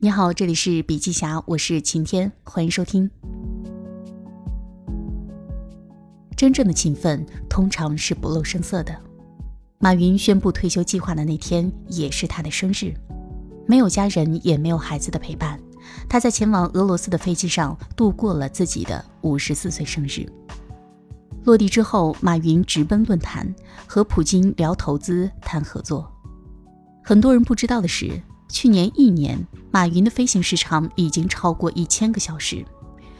[0.00, 3.10] 你好，这里是笔记侠，我是晴天，欢迎收听。
[6.36, 8.96] 真正的勤奋通常是不露声色的。
[9.80, 12.94] 马云宣布退休计划的那天，也是他的生日，
[13.66, 15.58] 没有家人，也没有孩子的陪伴，
[16.08, 20.24] 他在前往俄罗斯的飞机上度过了自己的五十四岁生日。
[21.42, 23.52] 落地之后，马云直奔论坛，
[23.84, 26.08] 和普京聊投资、谈合作。
[27.02, 28.22] 很多人不知道的是。
[28.48, 29.38] 去年一年，
[29.70, 32.64] 马云的飞行时长已经超过一千个小时，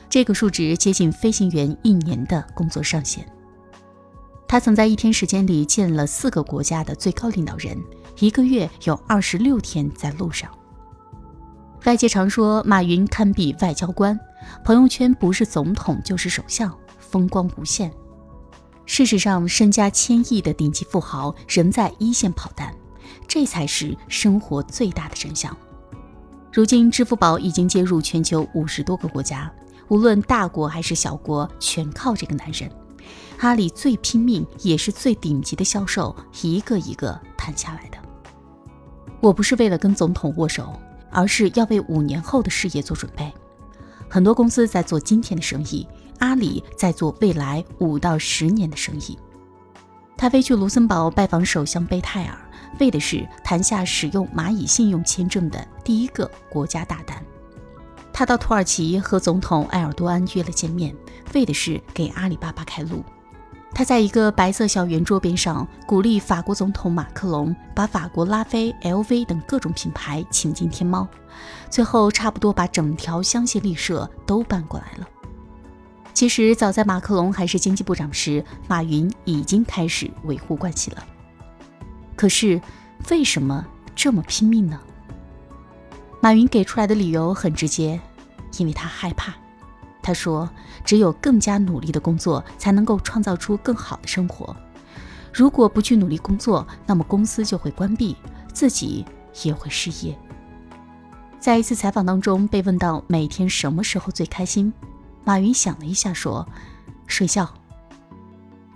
[0.09, 3.27] 这个数值接近飞行员一年的工作上限。
[4.48, 7.78] 他曾在一天时间里见了四个国家的最高领导人，
[8.19, 10.50] 一个月有二十六天在路上。
[11.84, 14.19] 外界常说马云堪比外交官，
[14.64, 17.92] 朋友圈不是总统就是首相，风光无限。
[18.86, 22.74] 事实上，身家千亿的顶级富豪仍在一线跑单。
[23.28, 25.55] 这才是生活最大的真相。
[26.50, 29.52] 如今，支付宝已经接入全球五十多个国家，
[29.89, 32.69] 无论大国还是小国，全靠这个男人。
[33.41, 37.98] 阿里最拼命，也是最顶级的销售，一个一个谈下来的。
[39.20, 40.72] 我不是为了跟总统握手，
[41.11, 43.33] 而是要为五年后的事业做准备。
[44.08, 45.86] 很多公司在做今天的生意，
[46.19, 49.19] 阿里在做未来五到十年的生意。
[50.17, 52.47] 他飞去卢森堡拜访首相贝泰尔。
[52.80, 57.22] 为的是谈下使用蚂蚁信用签证的第一个国家大单。
[58.12, 60.94] 他到土耳其和总统埃尔多安约了见面，
[61.34, 63.05] 为的是给阿里巴巴开路。
[63.72, 71.06] 他在一个白色小圆桌边上鼓励法国总统马克龙把法国拉菲、LV 等各种品牌请进天猫，
[71.70, 75.06] 最后差不多把整条香榭丽舍都搬过来了。
[76.14, 81.06] 其实早在马克龙还是经济部长时，马云已经开始维护关系了。
[82.19, 82.61] 可是，
[83.11, 84.80] 为什么这么拼命呢？
[86.20, 88.00] 马云给出来的理由很直接，
[88.58, 89.33] 因为他害怕。
[90.02, 90.50] 他说
[90.84, 94.56] ：“只有更加努力的工作，才能够创造出更好的生活。
[95.33, 98.17] 如果不去努力工作，那么公司就会关闭，
[98.52, 99.05] 自己
[99.45, 100.18] 也会失业。”
[101.39, 104.73] 在一次采访当中，被问到每天什么时候最开心，
[105.23, 106.45] 马云想了一下，说
[107.06, 107.48] ：“睡觉。”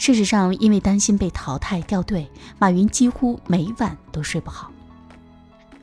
[0.03, 4.69] 事实上，因为担心被淘汰掉队，马云几乎每晚都睡不好。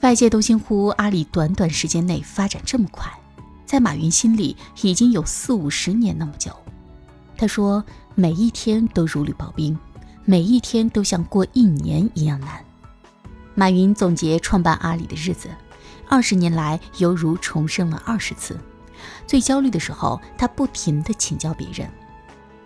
[0.02, 3.09] 外界都惊呼阿里短短时间内发展这么快，
[3.66, 6.52] 在马云心里已经有四五十年那么久。
[7.38, 7.81] 他说
[8.13, 9.79] ：“每一天都如履薄冰，
[10.25, 12.62] 每一天都像过一年一样难。”
[13.56, 15.47] 马云总结创办阿里的日子，
[16.09, 18.59] 二十年来犹如重生了二十次。
[19.25, 21.90] 最焦虑的时候，他不停地请教别人。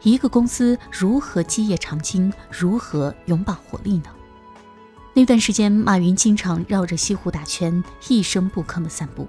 [0.04, 4.10] 一个公司如何基业长青，如何永葆活力呢？
[5.14, 9.28] 那段时间，马云经常绕着西湖打圈，一声不吭地散步。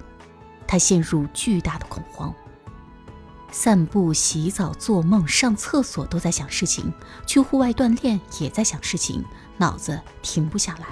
[0.66, 2.34] 他陷入巨大的恐慌，
[3.52, 6.92] 散步、洗澡、做梦、上厕所都在想事情，
[7.24, 9.24] 去户外锻炼也在想事情，
[9.58, 10.86] 脑子停不下来。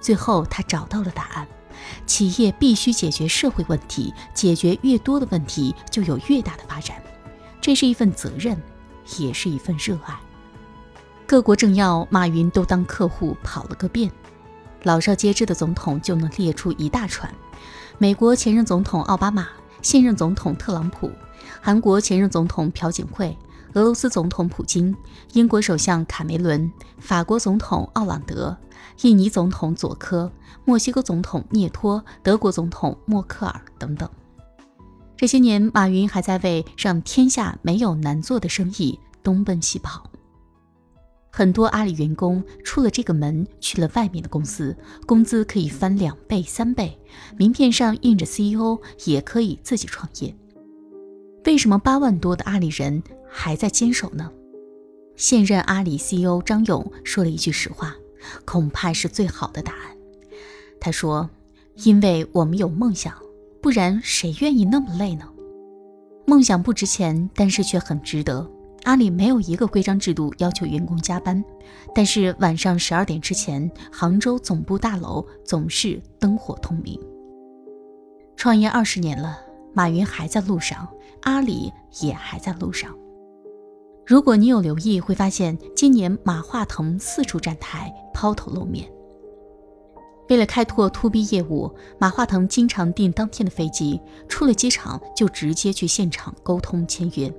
[0.00, 1.46] 最后，他找到了答案：
[2.06, 7.02] 企业必须解决社会问题，解决越多的问题，就有越大的发展。
[7.68, 8.58] 这是一份责任，
[9.18, 10.18] 也是一份热爱。
[11.26, 14.10] 各国政要马云都当客户跑了个遍，
[14.84, 17.30] 老少皆知的总统就能列出一大串：
[17.98, 19.48] 美国前任总统奥巴马、
[19.82, 21.12] 现任总统特朗普、
[21.60, 23.36] 韩国前任总统朴槿惠、
[23.74, 24.96] 俄罗斯总统普京、
[25.34, 28.56] 英国首相卡梅伦、法国总统奥朗德、
[29.02, 30.32] 印尼总统佐科、
[30.64, 34.08] 墨西哥总统涅托、德国总统默克尔等等。
[35.18, 40.08] 这些年，马云还在为让天下没有难做的生意东奔西跑。
[41.32, 46.96] 很多阿里员工出了这个门，去了外面的公司，工资可以翻两倍、三倍，
[47.36, 50.32] 名片上印着 CEO，也可以自己创业。
[51.46, 54.30] 为什么八万多的阿里人还在坚守呢？
[55.16, 57.96] 现任阿里 CEO 张勇说了一句实话，
[58.44, 59.96] 恐怕是最好的答案。
[60.78, 61.28] 他说
[61.82, 63.12] ：“因为我们有梦想。”
[63.60, 65.24] 不然谁愿意那么累呢？
[66.26, 68.48] 梦想不值钱，但是却很值得。
[68.84, 71.42] 阿里没有一个规章制度要求员工加班，
[71.94, 76.98] 但是晚上十二点之前，杭州总部大楼总是灯火通明。
[78.36, 79.38] 创业二十年了，
[79.74, 80.88] 马云还在路上，
[81.22, 82.96] 阿里也还在路上。
[84.06, 88.88] 如果你有留意，会发现今年马化腾四处站台，抛头露面。
[90.28, 97.32] 为了开拓 to B 业务，马化腾经常订当天的飞机，出了机场就直接去现场沟通签约。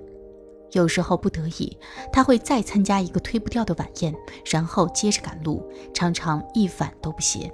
[0.71, 1.77] 有时候不得已，
[2.11, 4.13] 他会再参加一个推不掉的晚宴，
[4.45, 5.63] 然后接着赶路，
[5.93, 7.51] 常常一晚都不歇。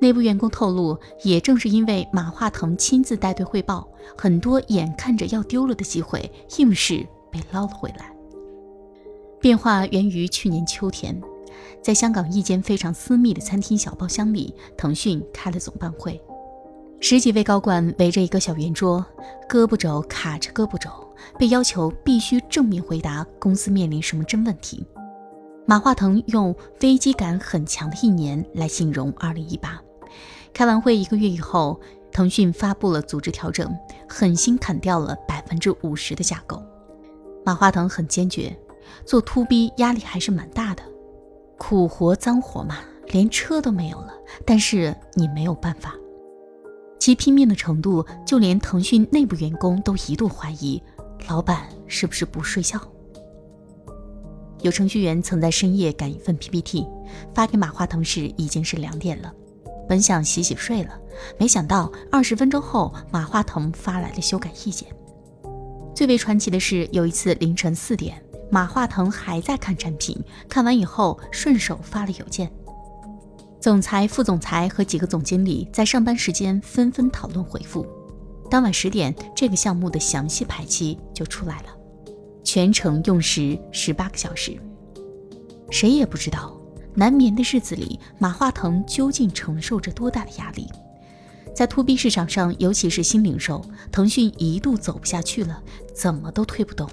[0.00, 8.14] 内部员工透露，也正是因为马化腾亲自带队汇报，很多眼看着要丢了的机会，硬是被捞了回来。
[9.40, 11.20] 变化源于去年秋天，
[11.82, 16.20] 在香港一间非常私密的餐厅小包厢里，腾讯开了总办会，
[17.00, 19.04] 十几位高管围着一个小圆桌，
[19.48, 20.90] 胳膊肘卡着胳膊肘，
[21.38, 24.86] 被要求必须正面回答公司面临什么真问题。
[25.66, 29.58] 马化腾用危机感很强的一年来形容2018。
[30.54, 31.78] 开完会一个月以后，
[32.10, 33.70] 腾讯发布了组织调整，
[34.08, 36.62] 狠心砍掉了百分之五十的架构。
[37.44, 38.58] 马化腾很坚决，
[39.04, 40.82] 做 to B 压力还是蛮大的，
[41.58, 42.76] 苦活脏活嘛，
[43.08, 44.14] 连车都没有了。
[44.46, 45.94] 但是你没有办法，
[46.98, 50.82] 其拼命的程度，就连腾讯内部员工都一度怀疑，
[51.28, 52.80] 老板是不是不睡觉。
[54.62, 56.86] 有程序员曾在深夜赶一份 PPT，
[57.34, 59.32] 发给马化腾时已经是两点了。
[59.88, 60.98] 本想洗洗睡了，
[61.38, 64.88] 没想到二十分钟后，马化腾发来了修改意见。
[65.94, 70.16] 最为传奇的是，有一次凌晨四点，马化腾还在看产品，
[70.48, 72.50] 看完以后顺手发了邮件。
[73.60, 77.86] 总裁、副总裁和几个总经理在上班时间纷纷讨论回复。
[78.50, 81.66] 当晚十点，这个项目的详细排期就出来了。
[82.44, 84.58] 全程用时十八个小时，
[85.70, 86.58] 谁也不知道
[86.94, 90.66] 难眠的日子里，马化腾究竟承受着多大的压力。
[91.54, 93.62] 在 to B 市场上，尤其是新零售，
[93.92, 95.60] 腾讯一度走不下去了，
[95.94, 96.88] 怎么都推不动，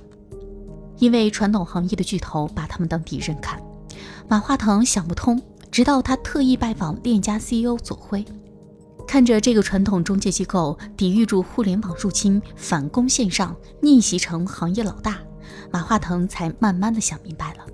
[0.97, 3.61] 因为传统行业的巨头把他们当敌人看。
[4.27, 8.25] 马化腾想不通，直到他特意拜访链家 CEO 左晖，
[9.07, 15.19] 看着这个传统中介机构抵御住互联网入侵，反攻线上，逆袭成行业老大。
[15.71, 17.65] 马化腾才慢慢的想明白了，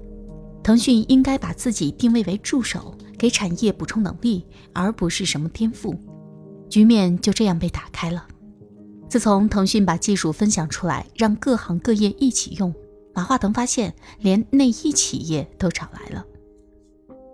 [0.61, 5.97] 腾讯应该把自己定位为助手，给产业补充能力，而不是什么颠覆。
[6.69, 8.25] 局面就这样被打开了。
[9.07, 12.73] 自从腾讯把技术分享出来，让各行各业一起用，
[13.13, 16.25] 马化腾发现连内衣企业都找来了。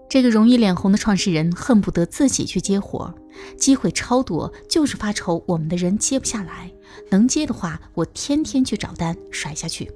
[0.10, 3.14] 这个容易脸红的创始人恨不得自己去接活，
[3.58, 6.72] 机会超多，就是发愁我们的人接不下来。
[7.10, 9.92] 能接的话，我天天去找单甩下去。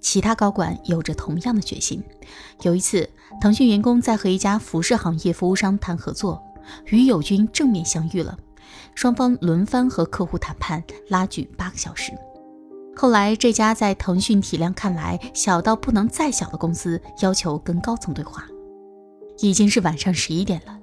[0.00, 2.00] 其他高管有着同样的决心。
[2.62, 6.40] 有一次，腾讯员工在和一家服饰行业服务商谈合作，
[6.86, 8.38] 与友军正面相遇了，
[8.94, 12.12] 双方轮番和客户谈判，拉锯八个小时。
[13.00, 18.44] 后来，这家在腾讯体量看来小到不能再小的公司要求跟高层对话，
[19.38, 20.76] 已经是晚上十一点了。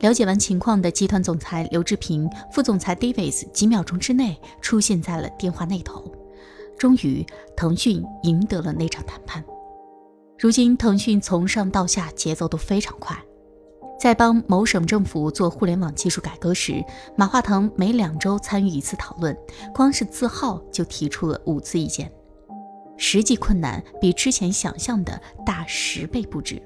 [0.00, 6.10] 了解完情况的集团总裁刘志平、副总裁 Davis 几秒钟之内出现在了电话那头。
[6.78, 9.44] 终于，腾讯赢得了那场谈判。
[10.38, 13.14] 如今，腾讯从上到下节奏都非常快。
[13.98, 16.84] 在帮某省政府做互联网技术改革时，
[17.16, 19.36] 马化腾每两周参与一次讨论，
[19.74, 22.10] 光是字号就提出了五次意见，
[22.96, 26.62] 实际困难比之前想象的大十倍不止。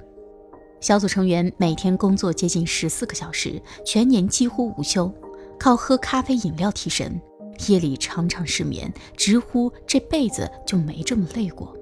[0.81, 5.11] 小组成员每天工作接近十四个小时，全年几乎无休，
[5.59, 7.21] 靠喝咖啡饮料提神。
[7.69, 11.77] 夜里常常失眠，直呼这辈子就没这么累过。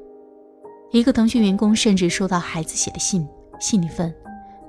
[0.91, 3.27] 一个腾讯员工甚至收到孩子写的信，
[3.61, 4.13] 信里问：“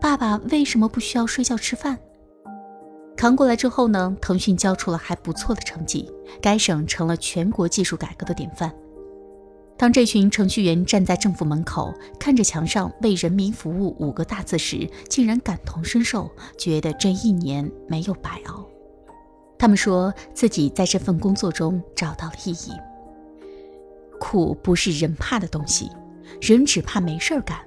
[0.01, 1.97] 爸爸为什么不需要睡觉吃饭？”
[3.15, 4.17] 扛过来之后呢？
[4.19, 6.11] 腾讯交出了还不错的成绩，
[6.41, 8.73] 该省成了全国技术改革的典范。
[9.77, 18.65] 当这群程序员站在政府门口，看着墙上“为人民服务”五个大字时，竟然感同身受，觉得这一年没有白熬。
[19.59, 22.73] 他们说自己在这份工作中找到了意义。
[24.19, 25.91] 苦不是人怕的东西，
[26.39, 27.59] 人只怕没事儿干。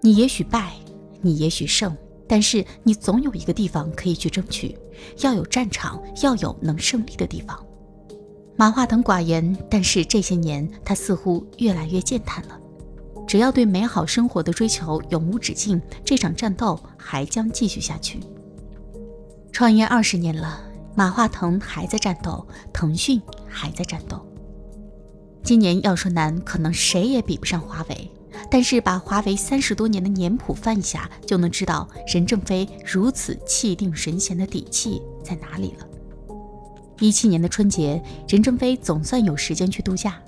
[0.00, 0.72] 你也许败，
[1.20, 1.96] 你也许胜，
[2.26, 4.78] 但是你总有一个地方可以去争取。
[5.20, 7.64] 要有战场，要有能胜利的地方。
[8.56, 12.58] 马化腾寡言，但是这些年他似乎越来越健谈了。
[13.26, 18.20] 只要对美好生活的追求永无止境，这场战斗还将继续下去。
[19.52, 20.64] 创业二十年了。
[20.96, 24.20] 马化腾还在战斗，腾讯还在战斗。
[25.44, 28.10] 今年要说难，可能谁也比不上华为。
[28.50, 35.86] 但是把华为三十多年的年谱翻一下，就能知道任正非如此气定神闲的底气在哪里了。
[37.00, 40.20] 一七年的春节，任正非总算有时间去度假。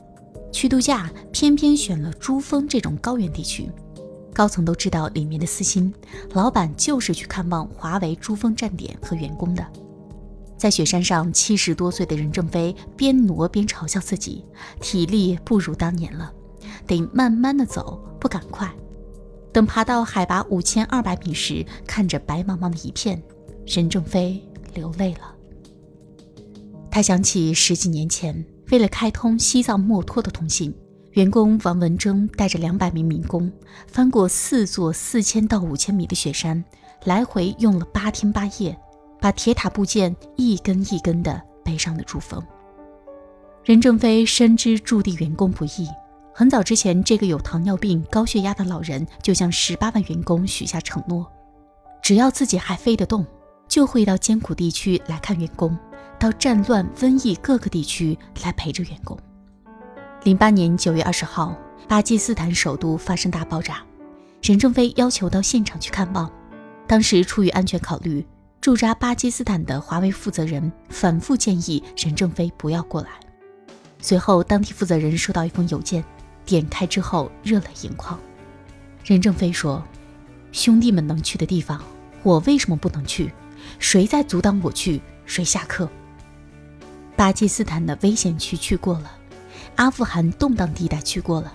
[0.52, 3.69] 去度假，偏偏选了珠峰这种高原地区。
[4.33, 5.93] 高层都知道里面的私心，
[6.33, 9.67] 老板就是去看望华为珠峰站点和员工的。
[10.57, 14.45] 在雪山上，七十多岁的任正非边挪边嘲笑自己，
[14.81, 16.33] 体力不如当年了，
[16.91, 18.69] 得慢慢的走，不赶快。
[19.53, 23.23] 等爬到海拔五千二百米时，看着白茫茫的一片，
[23.65, 24.43] 任正非
[24.75, 25.33] 流泪了。
[26.91, 30.75] 他想起十几年前，为了开通西藏墨脱的通信，
[31.13, 33.51] 员工王文征带着两百名民工，
[33.87, 36.65] 翻过四座四千到五千米的雪山，
[37.05, 38.77] 来回用了八天八夜，
[39.21, 42.43] 把铁塔部件一根一根的背上了珠峰。
[43.65, 45.87] 任正非深知驻地员工不易。
[46.33, 51.31] 很早之前，这个有糖尿病、高血压的老人就向十八万员工许下承诺：
[52.03, 53.27] 只要自己还飞得动，
[53.69, 55.77] 就会到艰苦地区来看员工，
[56.19, 59.19] 到战乱、瘟疫各个地区来陪着员工。
[60.23, 61.55] 零八年九月二十号，
[61.89, 63.83] 巴基斯坦首都发生大爆炸，
[64.41, 66.31] 任正非要求到现场去看望。
[66.87, 68.27] 当时出于安全考虑，
[68.61, 73.09] 驻扎巴基斯坦的华为负责人反复建议任正非不要过来。
[74.01, 76.03] 随后，当地负责人收到一封邮件。
[76.45, 78.19] 点开之后，热泪盈眶。
[79.05, 79.83] 任正非说
[80.53, 81.83] ：“兄弟们能去的地方，
[82.23, 83.33] 我为什么不能去？
[83.79, 85.01] 谁在阻挡我去？
[85.25, 85.89] 谁下课？”
[87.17, 89.11] 巴基斯坦的危险区去过了，
[89.77, 91.53] 阿富汗动荡地带去过了，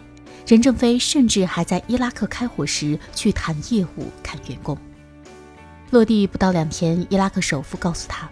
[0.48, 4.78] 任正非甚至还在伊拉克开火时去谈业务、看员工。
[5.92, 8.30] 落地不到两天，伊拉克首富告诉他：“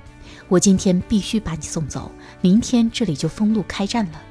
[0.50, 4.22] 我今天必须把你送走，明天这里就封路开战了。”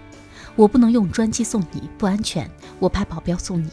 [0.55, 2.51] 我不能用专机送你，不安全。
[2.79, 3.71] 我派保镖送你。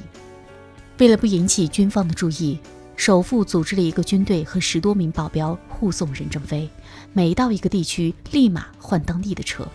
[0.98, 2.60] 为了不引起军方的注意，
[2.96, 6.70] 首富组织了一个军队和十多名保镖护送任正非，
[7.14, 9.68] 每到一个地区立马换当地的车。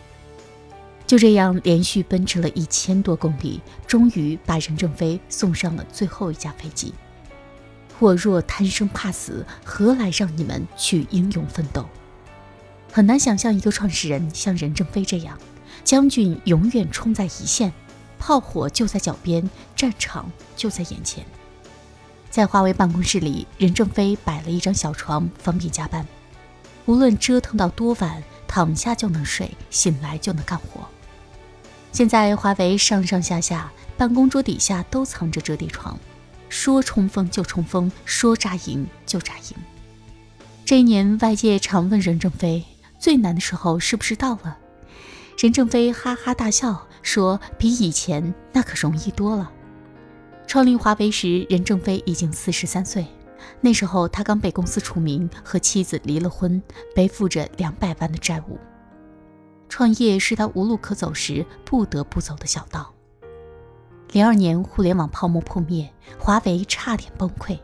[1.07, 6.95] 就这样连续奔驰了一千多公里，终于把任正非送上了最后一架飞机。
[7.99, 11.87] 我若贪生怕死，何来让你们去英勇奋斗？
[12.91, 15.39] 很难想象一个创始人像任正非这样。
[15.85, 17.73] 将军永远冲在一线，
[18.19, 21.25] 炮火就在脚边，战场就在眼前。
[22.31, 26.05] 在华为办公室里，任正非摆了一张小床，方便加班。
[26.87, 30.81] 无论折腾到多晚，躺下就能睡，醒来就能干活。
[31.93, 35.97] 现在华为上上下下办公桌底下都藏着折叠床，
[36.49, 39.57] 说冲锋就冲锋，说扎营就扎营。
[40.65, 42.65] 这一年，外界常问任正非，
[42.99, 44.59] 最难的时候是不是到了？
[45.37, 49.51] 任正非哈哈大笑说：“比以前那可容易多了。”
[50.47, 53.07] 创立华为时，任正非已经四十三岁。
[53.61, 56.63] 那时候他刚被公司除名，和妻子离了婚，
[56.95, 58.59] 背负着两百万的债务。
[59.69, 62.93] 创业是他无路可走时不得不走的小道。
[64.13, 67.59] 零二年互联网泡沫破灭，华为差点崩溃，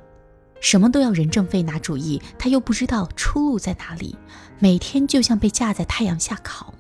[0.61, 4.17] 什么都要任正非拿主意，他又不知道出路在哪里，
[4.59, 6.75] 每天就像被架在太阳下烤。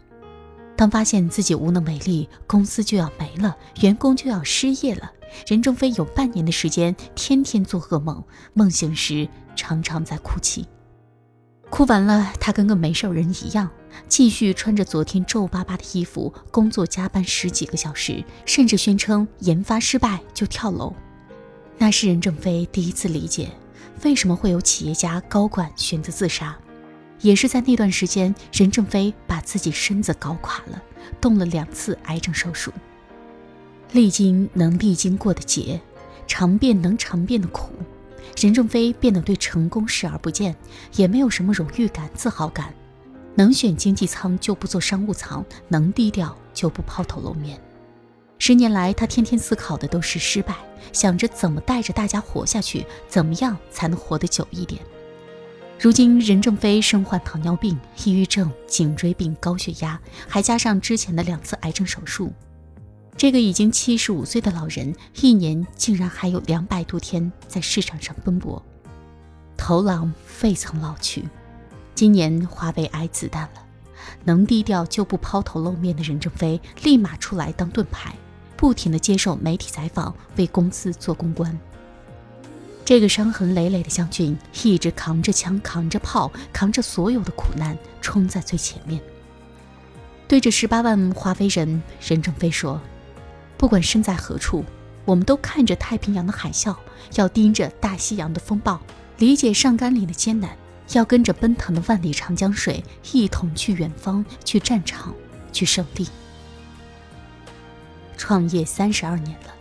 [0.80, 5.12] 当发现自己无能为力，公司就要没了，员工就要失业了，
[5.46, 10.66] 任正非有半年的时间天天做噩梦，梦醒时常常在哭泣。
[11.68, 13.68] 哭完了，他跟个没事人一样，
[14.08, 20.94] 继续穿着昨天皱巴巴的衣服工作，加班十几个小时，甚至宣称研发失败就跳楼。
[21.76, 23.50] 那是任正非第一次理解，
[24.02, 26.58] 为什么会有企业家高管选择自杀。
[27.20, 30.82] 也是在那段时间，任正非把自己身子搞垮了，
[31.20, 32.72] 动了两次癌症手术。
[33.92, 35.80] 历经能历经过的劫，
[36.26, 37.72] 尝遍能尝遍的苦，
[38.36, 40.54] 任正非变得对成功视而不见，
[40.96, 42.72] 也没有什么荣誉感、自豪感。
[43.34, 47.60] 能选经济舱就不坐商务舱，能低调就不抛头露面。
[48.38, 50.54] 十年来，他天天思考的都是失败，
[50.92, 54.80] 想着怎么带着大家活下去，怎么样才能活得久一点。
[55.82, 62.30] 如今，任正非身患糖尿病、抑郁症、颈椎病、高血压，还加上之前的两次癌症手术。
[63.16, 68.62] 这个已经七十五岁的老人，一年竟然还有两百多天在市场上奔波，
[69.56, 71.26] 头狼未曾老去。
[71.94, 73.64] 今年华为挨子弹了，
[74.22, 78.14] 能低调就不抛头露面的任正非，立马出来当盾牌，
[78.54, 81.58] 不停地接受媒体采访，为公司做公关。
[82.90, 89.00] 这个伤痕累累的将军一直扛着枪、扛着炮、扛着所有的苦难，冲在最前面。
[90.26, 92.80] 对着十八万华为人，任正非说
[93.56, 94.64] ：“不管身在何处，
[95.04, 96.74] 我们都看着太平洋的海啸，
[97.14, 98.80] 要盯着大西洋的风暴，
[99.18, 100.50] 理解上甘岭的艰难，
[100.90, 102.82] 要跟着奔腾的万里长江水，
[103.12, 105.14] 一同去远方，去战场，
[105.52, 106.08] 去胜利。”
[108.18, 109.54] 创业三十二年了。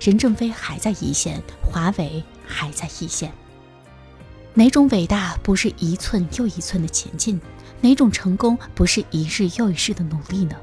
[0.00, 3.32] 任正非还在一线，华为还在一线。
[4.54, 7.40] 哪种伟大不是一寸又一寸的前进？
[7.80, 10.56] 哪种成功不是一日又一日的努力呢？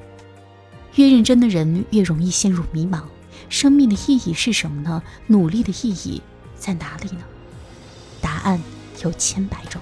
[0.95, 3.03] 越认真的人越容易陷入迷茫。
[3.49, 5.03] 生命的意义是什么呢？
[5.27, 6.21] 努力的意义
[6.55, 7.23] 在哪里呢？
[8.21, 8.61] 答案
[9.03, 9.81] 有千百种。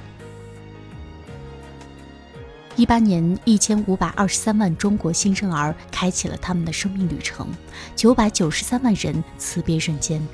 [2.80, 7.46] 一八年，一千五百二十三万中国新生儿开启了他们的生命旅程，
[7.94, 10.26] 九百九十三万人辞别人间，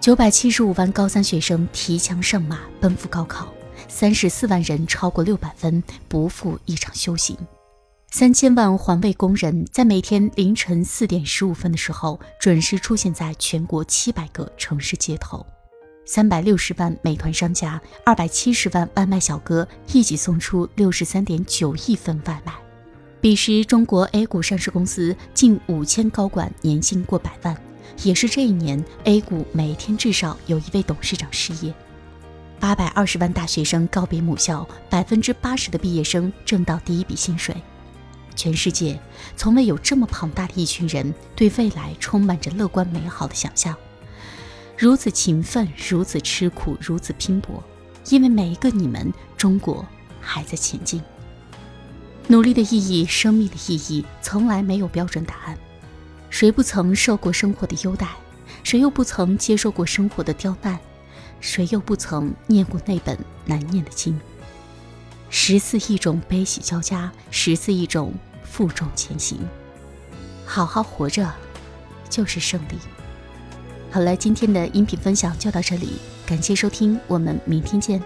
[0.00, 3.54] 九百七十五万高三学生提枪上马奔赴高考，
[3.86, 7.38] 三十四万人超过六百分不负一场修行，
[8.10, 15.46] 三千万环卫工人在每天凌晨四点十五分的时候准时出现在全国七百个城市街头。
[16.06, 22.52] 三百六十万美团商家，二百七十万外卖小哥一起送出六十三点九亿份外卖。
[23.22, 27.56] 彼时，中国 A 股上市公司近五千高管年薪过百万，
[28.02, 31.72] 也是这一年 A 股每天至少有一位董事长失业。
[32.60, 37.56] 八百二十万大学生告别母校，百分之八十的毕业生挣到第一笔薪水。
[38.36, 39.00] 全世界
[39.36, 43.74] 从未有这么庞大的一群人，对未来充满着乐观美好的想象。
[44.76, 47.62] 如此勤奋，如此吃苦，如此拼搏，
[48.08, 49.86] 因为每一个你们，中国
[50.20, 51.00] 还在前进。
[52.26, 55.56] 努力的意义，生命的意义，从来没有标准答案。
[56.30, 58.08] 谁不曾受过生活的优待？
[58.64, 60.78] 谁又不曾接受过生活的刁难？
[61.40, 64.18] 谁又不曾念过那本难念的经？
[65.30, 68.12] 十四亿种悲喜交加，十四亿种
[68.42, 69.38] 负重前行。
[70.44, 71.32] 好好活着，
[72.08, 72.78] 就是胜利。
[73.94, 75.90] 好了，今天的音频分享就到这里，
[76.26, 78.02] 感谢收听，我们明天见。